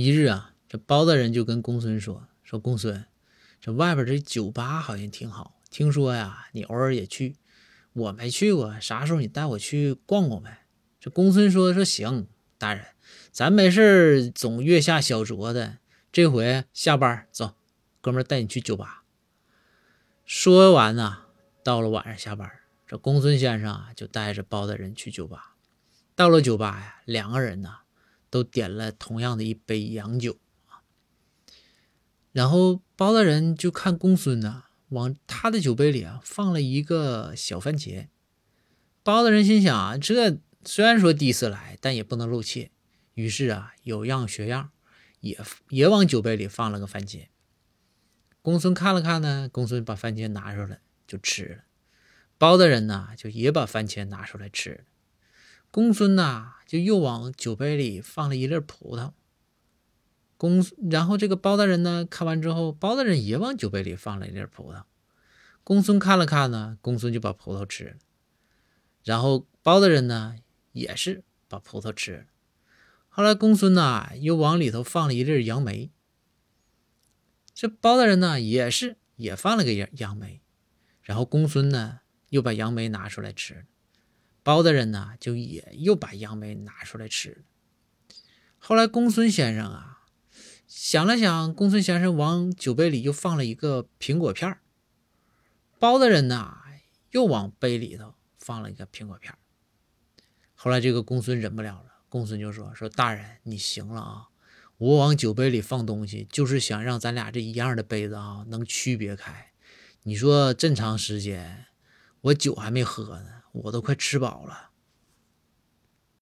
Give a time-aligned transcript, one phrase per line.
[0.00, 3.04] 一日啊，这包大人就跟公孙说：“说公孙，
[3.60, 7.34] 这外边这酒吧好像挺好，听说呀，你偶尔也去。
[7.94, 10.66] 我没去过，啥时候你带我去逛逛呗？”
[11.00, 12.84] 这公孙说：“说行，大人，
[13.32, 15.78] 咱没事总月下小酌的，
[16.12, 17.56] 这回下班走，
[18.00, 19.02] 哥们带你去酒吧。”
[20.24, 21.22] 说完呢，
[21.64, 22.48] 到了晚上下班，
[22.86, 25.56] 这公孙先生啊就带着包大人去酒吧。
[26.14, 27.78] 到了酒吧呀，两个人呢。
[28.30, 30.38] 都点了同样的一杯洋酒，
[32.32, 38.08] 然后包大人就看公孙呢，往他的酒杯里啊放了一个小番茄。
[39.02, 42.70] 包大人心想啊，这虽然说第一次来，但也不能露怯，
[43.14, 44.70] 于是啊有样学样，
[45.20, 45.38] 也
[45.70, 47.28] 也往酒杯里放了个番茄。
[48.42, 51.64] 公孙看了看呢，公孙把番茄拿出来就吃了。
[52.36, 54.80] 包大人呢就也把番茄拿出来吃了。
[55.78, 59.12] 公孙呐，就又往酒杯里放了一粒葡萄。
[60.36, 64.82] 公，然后这个包大人呢，看完之后，包大人也往酒杯里放了一粒葡萄。
[65.62, 67.94] 公孙看了看呢，公孙就把葡萄吃了。
[69.04, 70.38] 然后包大人呢，
[70.72, 72.24] 也是把葡萄吃了。
[73.08, 75.92] 后来公孙呐，又往里头放了一粒杨梅。
[77.54, 80.40] 这包大人呢，也是也放了个杨杨梅。
[81.02, 82.00] 然后公孙呢，
[82.30, 83.62] 又把杨梅拿出来吃了。
[84.48, 87.44] 包大人呢，就也又把杨梅拿出来吃。
[88.56, 90.04] 后来公孙先生啊，
[90.66, 94.56] 想了想，公孙先生往酒杯里又放了一个苹果片
[95.78, 96.56] 包大人呢，
[97.10, 99.34] 又往杯里头放了一个苹果片
[100.54, 104.28] 后来这个公孙忍不了了，公孙就说：“说大人，你行了啊！
[104.78, 109.52] 我往酒杯里放东西，就是想让咱俩这一样的杯子啊，能区别开。
[110.04, 111.66] 你说这么长时间，
[112.20, 114.70] 我酒还没喝呢。”我都快吃饱了。